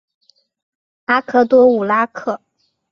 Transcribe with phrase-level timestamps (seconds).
[1.05, 2.41] 阿克多武拉克。